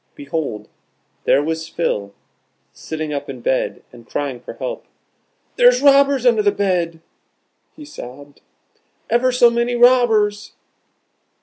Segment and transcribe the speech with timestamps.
[0.15, 0.67] Behold
[1.25, 2.11] there was Phil,
[2.73, 4.87] sitting up in bed, and crying for help.
[5.57, 7.01] "There's robbers under the bed,"
[7.75, 8.41] he sobbed;
[9.11, 10.53] "ever so many robbers."